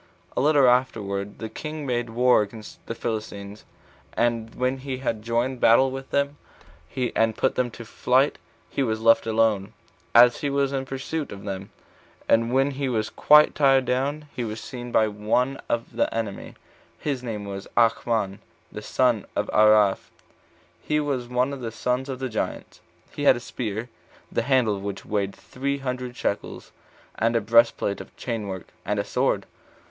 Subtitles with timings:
[0.35, 3.65] A little afterward the king made war against the Philistines;
[4.13, 6.37] and when he had joined battle with them,
[7.15, 9.73] and put them to flight, he was left alone,
[10.15, 11.69] as he was in pursuit of them;
[12.27, 16.55] and when he was quite tired down, he was seen by one of the enemy,
[16.97, 18.39] his name was Achmon,
[18.71, 20.09] the son of Araph,
[20.81, 22.81] he was one of the sons of the giants.
[23.13, 23.87] He had a spear,
[24.31, 26.71] the handle of which weighed three hundred shekels,
[27.19, 29.45] and a breastplate of chain work, and a sword.